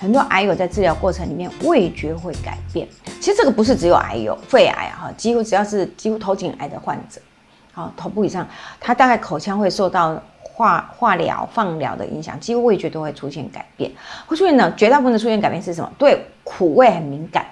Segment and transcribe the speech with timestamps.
[0.00, 2.88] 很多癌友在治疗过程里面味觉会改变。
[3.20, 7.20] 其实这个不是只有癌友，肺癌哈，几乎只要是几乎头颈癌的患者，
[7.74, 8.48] 好头部以上，
[8.80, 13.90] 他大概口腔会受到化化疗、放疗的影响，几乎味觉都会出现改变。
[14.26, 15.92] 会出现呢，绝大部分的出现改变是什么？
[15.98, 17.44] 对苦味很敏感，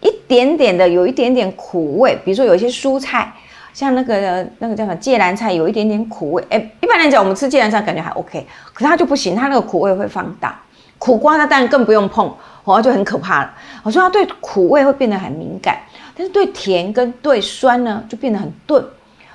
[0.00, 3.30] 一点点的有一点点苦味，比如说有一些蔬菜。
[3.74, 6.44] 像那个那个叫什么芥兰菜，有一点点苦味。
[6.50, 10.61] 哎，一般来讲，我们吃芥兰菜感觉还 OK，可是它就不行，它那个苦味会放大。
[11.02, 13.52] 苦瓜它当然更不用碰，哦，就很可怕了。
[13.82, 15.80] 我说他对苦味会变得很敏感，
[16.16, 18.80] 但是对甜跟对酸呢，就变得很钝。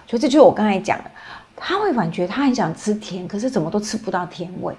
[0.08, 1.12] 所以这就是我刚才讲的，
[1.58, 4.74] 他会感觉他很想吃甜，可是怎么都吃不到甜味。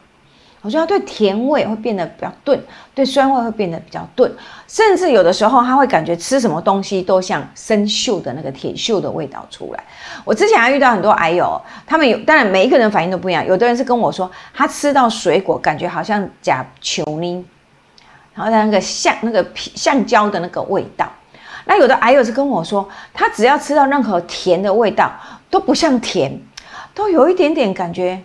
[0.60, 2.60] 我觉得他对甜味会变得比较钝，
[2.94, 4.30] 对酸味会变得比较钝，
[4.66, 9.84] 甚至有的时候他会感觉吃什么东西都像生锈的那个铁锈的味道出来。
[10.24, 13.46] 我之前还遇到很多癌友，他们有，当然每一个人反应都不一样。
[13.46, 17.44] 有的人是跟我说，他吃到水果感觉好像假球呢，
[18.34, 21.08] 然后那个橡那个皮橡胶的那个味道。
[21.66, 25.12] 那有的癌友是跟我说，他只要吃到任何甜的味道
[25.50, 26.40] 都不像甜，
[26.94, 28.20] 都有一点点感觉。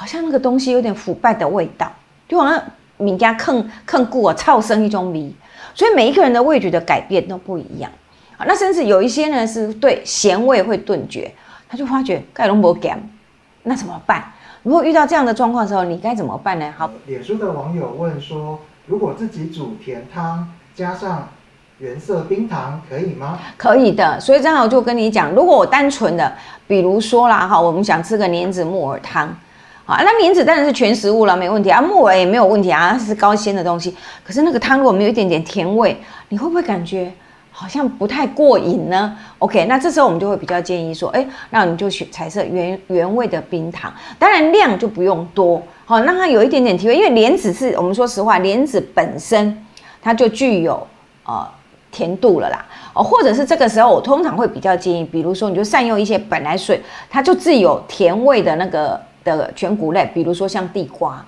[0.00, 1.92] 好像那个东西有点腐败的味道，
[2.26, 2.58] 就好像
[2.96, 5.30] 米家坑坑固啊，超生一种味。
[5.74, 7.92] 所以每一个人的味觉的改变都不一样
[8.38, 8.46] 啊。
[8.48, 11.30] 那甚至有一些呢是对咸味会顿觉，
[11.68, 12.98] 他就发觉盖隆博干，
[13.64, 14.24] 那怎么办？
[14.62, 16.72] 如果遇到这样的状况的时候，你该怎么办呢？
[16.78, 21.28] 好，脸书的网友问说，如果自己煮甜汤加上
[21.76, 23.38] 原色冰糖可以吗？
[23.58, 24.18] 可以的。
[24.18, 26.32] 所以正好就跟你讲，如果我单纯的，
[26.66, 29.36] 比如说啦哈，我们想吃个莲子木耳汤。
[29.90, 31.82] 啊，那莲子当然是全食物了，没问题啊。
[31.82, 33.92] 木耳也没有问题啊，是高纤的东西。
[34.22, 35.96] 可是那个汤如果没有一点点甜味，
[36.28, 37.12] 你会不会感觉
[37.50, 46.94] 好像不太过瘾呢？OK，那这时候我们就会比较建议说，哎，那你就选彩色原原味的冰糖，当然量就不用多，好，让它有一点点提味。
[46.94, 49.66] 因为莲子是我们说实话，莲子本身
[50.00, 50.86] 它就具有
[51.26, 51.44] 呃
[51.90, 52.64] 甜度了啦。
[52.94, 59.00] 哦，或者是这个时候，我通常会比较建议，比如说你就善用一些本来水它就自有甜味的那个。
[59.24, 61.24] 的全谷类，比如说像地瓜，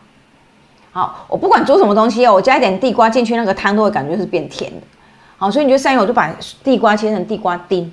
[0.93, 4.87] 好，我不管煮什么东西哦，我加一点地瓜进去，那个汤都会感觉是变甜的，
[5.37, 7.91] 好，所以你就善用，我就把地瓜切成地瓜丁，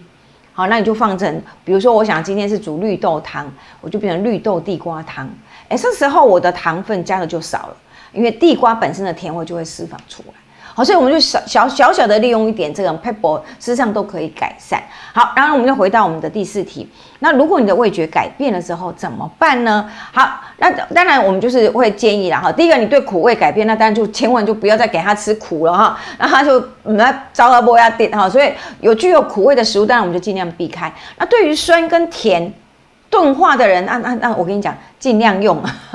[0.53, 3.51] 好，那你就放成，比如说我想今天是煮绿豆汤，
[3.81, 5.29] 我就变成绿豆地瓜汤，
[5.67, 7.75] 哎，这时候我的糖分加的就少了，
[8.11, 10.33] 因为地瓜本身的甜味就会释放出来。
[10.73, 14.81] 好，所以我们就小小小小的利用一点这个 pepper，事实上都可以改善。
[15.13, 16.87] 好，然后我们就回到我们的第四题。
[17.19, 19.89] 那如果你的味觉改变了之后怎么办呢？
[20.13, 22.39] 好，那当然我们就是会建议啦。
[22.39, 25.99] 哈，第一个你对苦味改变，那当然就千万就不要再给他吃苦了哈。
[26.17, 28.29] 那他就那糟了不要点哈。
[28.29, 30.91] 所以有具有苦味的食物，当然我们就尽量避开。
[31.17, 32.53] 那对于酸跟甜。
[33.09, 35.57] 钝化的人，那那那，我跟你讲，尽量用。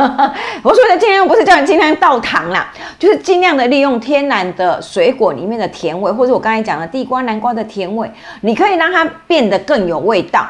[0.63, 8.11] 我说的尽量，不是叫你尽量倒糖啦，就是尽量的利用天然的水果里面的甜味，或者我刚才讲的地瓜、南瓜的甜味，
[8.41, 10.47] 你可以让它变得更有味道。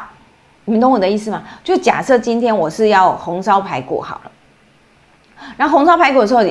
[0.65, 1.43] 你们懂我的意思吗？
[1.63, 4.31] 就假设今天我是要红烧排骨好了，
[5.57, 6.43] 然后红烧排骨的时候。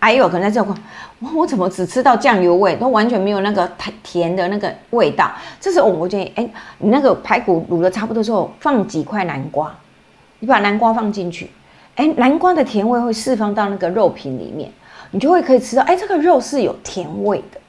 [0.00, 0.74] 哎呦可能在这块，
[1.18, 3.68] 我我怎么只吃到酱油味，都完全没有那个
[4.02, 5.30] 甜的那个味道。
[5.60, 6.48] 这时候我建议，哎，
[6.78, 9.74] 你那个排骨卤的差不多之后，放几块南瓜，
[10.38, 11.50] 你把南瓜放进去，
[11.96, 14.70] 哎，南瓜的甜味会释放到那个肉品里面，
[15.10, 17.60] 你就会可以吃到，哎，这个肉是有甜味的，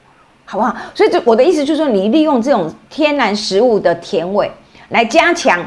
[0.44, 0.76] 好不好？
[0.94, 4.48] 所以这我的意思就是说，你利用这种天然食物的甜味
[4.90, 5.58] 来加强。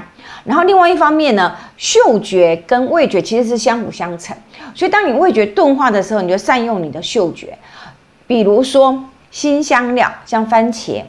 [0.46, 4.34] 然后另外一方面呢，嗅觉跟味觉其实是相辅相成，
[4.74, 7.58] 所以当你味觉钝化的时候，你就善用你的嗅觉，
[8.26, 11.04] 比如说新香料，像番茄、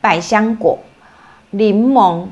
[0.00, 0.76] 百香果、
[1.50, 2.26] 柠檬、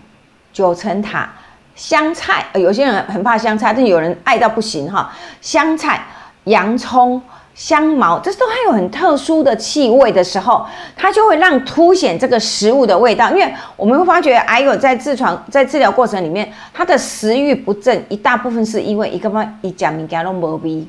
[0.53, 1.31] 九层塔、
[1.77, 6.05] 香菜，有些人很怕香菜，但有人爱到不行哈，香菜、
[6.43, 7.23] 洋葱。
[7.63, 13.31] 香茅，这都还有很特殊的气味的时候，它就会让凸显这个食物的味道。
[13.31, 20.85] 因为我们会发觉，癌友在痔疮在治疗过程里面，他的食欲不振，一大部分是因为一个嘛，一讲米加都没味，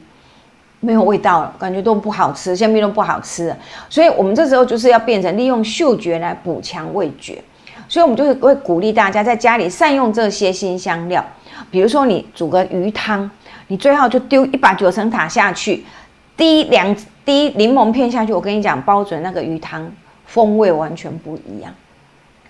[0.79, 3.55] 没有味道了，感觉都不好吃，香槟都不好吃。
[3.87, 7.39] 所以我们这时候就是要变成利用嗅觉来补强味觉。
[7.87, 11.23] 所以我们就是会鼓励大家在家里善用这些新香料，
[11.69, 13.29] 比如说你煮个鱼汤，
[13.67, 15.85] 你最好就丢一把九层塔下去。
[16.35, 19.91] 滴两滴柠檬片下去，我跟你讲，包准那个鱼汤
[20.25, 21.73] 风味完全不一样。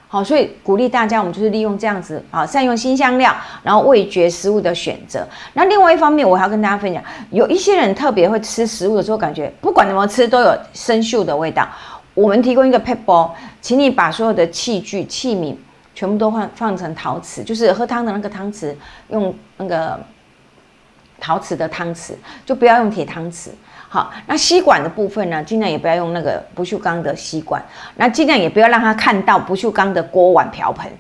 [0.08, 5.28] 好，所以鼓励大家，我们就是利用这样子啊，善用新香料，然后味觉食物的选择。
[5.54, 11.68] 那另外一方面，我还要跟大家分享，有一些人特别会吃食物的时候，感觉不管怎么吃都有生锈的味道。
[12.14, 15.56] 我们提供一个 p e p l 请你把所有的器具器皿
[15.96, 18.76] 全部都换放成陶瓷，就是喝汤的那个汤匙，
[19.10, 20.00] 用那个。
[21.20, 22.14] 陶瓷的汤匙，
[22.46, 23.50] 就不要用铁汤匙。
[23.90, 27.64] 好，那吸管的部分呢，尽量也不要用那个不锈钢的吸管，
[27.96, 30.92] 那尽量也不要让他看到不锈钢的锅碗瓢盆。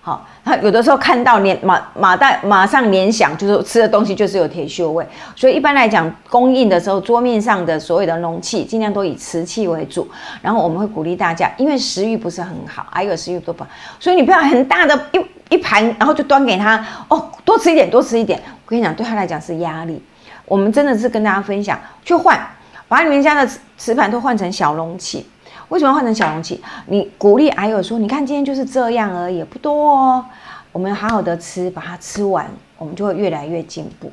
[0.00, 5.06] 好，他有的时候看到联马马代马上联想，就是吃的东西就是有铁锈味，
[5.36, 10.08] 所以一般来讲，供应的时候桌面上的所有的容器，尽量都以瓷器为主。
[10.40, 13.66] 然后我们会鼓励大家，因为食欲不是很好，还有食欲不好，
[14.00, 18.40] 所以你不要很大的一一盘，然后就端给他哦，多吃一点，多吃一点。
[18.68, 19.98] 我跟你讲，对他来讲是压力。
[20.44, 22.38] 我们真的是跟大家分享，去换，
[22.86, 25.26] 把你们家的瓷盘都换成小容器。
[25.70, 26.62] 为什么换成小容器？
[26.84, 30.22] 你鼓励癌友说：“你看今天就是这样而已，不多哦。
[30.70, 34.12] 我们好好的吃，把它吃完，我们就会越来越进步。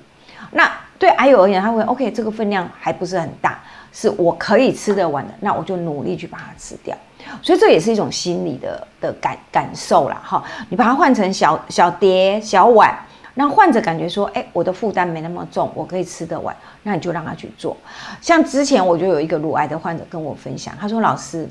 [0.51, 3.59] 那对癌友而言，他会 OK，这个分量还不是很大，
[3.91, 6.95] 是我可以吃得完的，那我就努力去把它吃掉。
[7.41, 10.21] 所以这也是一种心理的的感感受啦。
[10.23, 10.41] 哈。
[10.69, 12.97] 你把它换成小小碟、小碗。”
[13.35, 17.75] 让患者感觉说，哎，我的负担没那么重，我可以吃得完，那你就让他去做。
[18.21, 21.45] 像之前我就有一个乳癌的患者跟我分享，他说：“老师，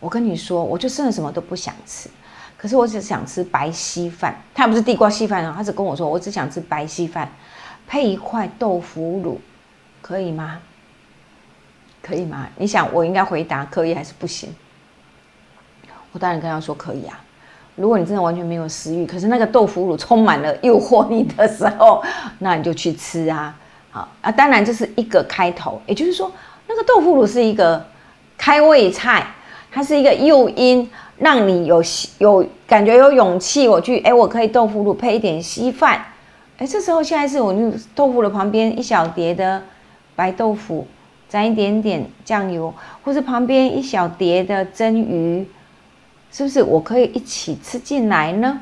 [0.00, 2.10] 我跟你说，我就真的什么都不想吃，
[2.56, 4.34] 可是我只想吃白稀饭。
[4.52, 7.30] 他不是地瓜稀饭啊，他只跟我说，我只想吃白稀饭，
[7.86, 9.40] 配一块豆腐乳，
[10.02, 10.60] 可以吗？
[12.02, 12.48] 可以吗？
[12.56, 14.52] 你想我应该回答可以还是不行？
[16.10, 17.24] 我当然跟他说可以啊。”
[17.78, 22.02] 如果你真的完全没有食欲，可是那个豆腐乳充满了诱惑你的时候，
[22.40, 23.54] 那你就去吃啊！
[23.90, 26.30] 好啊，当然这是一个开头，也就是说，
[26.66, 27.82] 那个豆腐乳是一个
[28.36, 29.26] 开胃菜，
[29.70, 31.82] 它是一个诱因，让你有
[32.18, 36.04] 有感觉有勇气，我去哎，我可以豆腐乳配一点稀饭，
[36.58, 37.54] 哎，这时候现在是我
[37.94, 39.62] 豆腐的旁边一小碟的
[40.16, 40.86] 白豆腐，
[41.28, 45.46] 沾一点点酱油，或是旁边一小碟的蒸鱼。
[46.30, 48.60] 是不是我可以一起吃进来呢？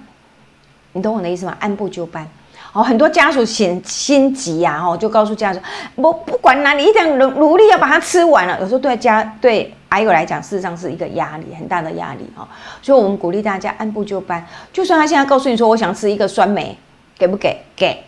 [0.93, 1.57] 你懂我的意思吗？
[1.61, 2.27] 按部就班。
[2.73, 5.59] 哦，很多家属心心急呀，哦，就告诉家属，
[5.95, 8.61] 我不管哪，你一定努努力要把它吃完了。
[8.61, 12.47] 有时候对家对癌友来讲，事实上是一个压力，很大的压力哈。
[12.83, 14.47] 所以我们鼓励大家按部就班。
[14.75, 16.77] 就算他现在告诉你说，我想吃一个酸梅，
[17.19, 17.63] 给不给？
[17.75, 18.05] 给。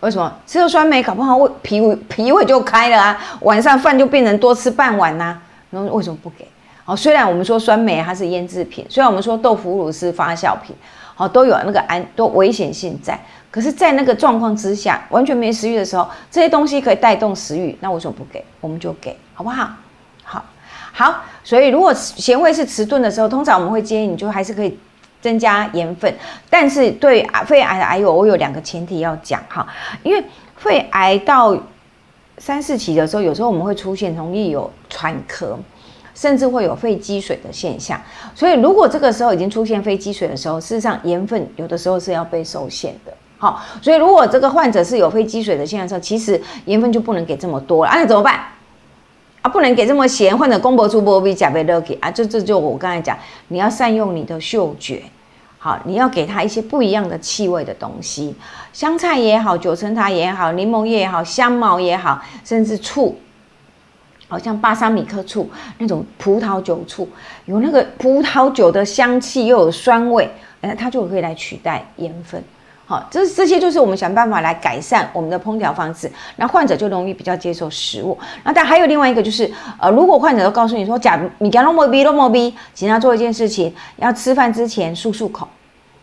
[0.00, 3.18] 为什么吃了酸梅，搞不好胃脾胃脾胃就开了啊？
[3.40, 5.38] 晚上饭就变成多吃半碗呐？
[5.70, 6.46] 那为什么不给？
[6.84, 10.76] 好，虽然我们说酸梅它是腌制品，虽然我们说豆腐乳是发酵品，
[11.14, 13.18] 好，都有那个安都危险性在。
[13.50, 18.44] 可是，在那个状况之下，完全没食欲的时候，这些东西可以带动食欲，那为什么不给？
[18.60, 19.70] 我们就给，好不好？
[20.24, 20.44] 好，
[20.92, 21.22] 好。
[21.44, 24.76] 所以，如果咸味是迟钝的时候，通常我们会建议你就还是可以
[25.22, 26.12] 增加盐分。
[26.50, 29.66] 但是，对肺癌的癌友，我有两个前提要讲哈，
[30.02, 30.22] 因为
[30.56, 31.56] 肺癌到
[32.38, 35.56] 三四期的时候，有时候我们会出现容易有喘咳。
[36.14, 38.00] 甚至会有肺积水的现象，
[38.34, 43.12] 所以如果这个时候已经出现肺积水的时候，事实上盐分有的时候是要被受限的。
[43.36, 47.90] 好，所以如果这个患者是有肺积水的现象的时候，其实盐分就不能给这么多了。
[47.90, 48.40] 啊那怎么办？
[49.42, 53.18] 啊，不能给这么咸，患者公婆出波比甲贝勒给啊，这这就我刚才讲，
[53.48, 55.02] 你要善用你的嗅觉，
[55.58, 58.34] 好，你要给他一些不一样的气味的东西，
[58.72, 63.14] 香菜也好，九层塔也好，柠檬叶也好，香茅也好，甚至醋。
[64.34, 65.48] 好像巴沙米克醋
[65.78, 67.08] 那种葡萄酒醋，
[67.44, 70.28] 有那个葡萄酒的香气，又有酸味，
[70.60, 72.42] 哎，它就可以来取代盐分。
[72.84, 78.18] 好，这这些就是我们想办法来改善我们的烹调方式，那患者就容易比较接受食物。
[78.42, 85.46] 那但还有另外一个就是，呃，如果患者都告诉你说，假米干罗莫比罗莫比，请他做一件事情，要吃饭之前漱漱口，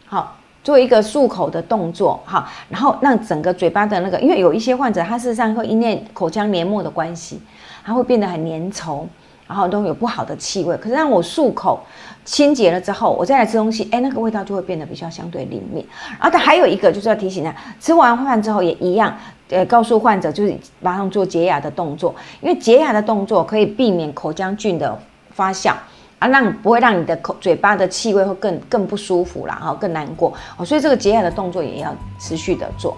[0.06, 7.40] 好，做一个漱口的动作，哈，然后让整个嘴巴的那个，因为有一些患者他事实上会因为口腔黏膜的关系。
[7.84, 9.08] 它会变得很粘稠，
[9.48, 10.78] 然后都有不好的气味。
[10.78, 11.80] 可是让我漱口
[12.24, 15.84] 清洁了之后，我再来吃东西，哎，那个味道就会变得比较相对灵敏。
[16.12, 19.18] 然后它还有一个就是要提醒他，吃完饭之后也一样，
[19.50, 24.96] 呃，告诉患者就是马上做洁牙的动作，因为洁牙的动作可以避免口腔菌的
[25.32, 25.74] 发酵，
[26.22, 30.32] 啊，让不会让你的口嘴巴的气味会更更不舒服啦，哈更难过。
[30.56, 32.96] 哦，所以这个洁牙的动作也要持续的做。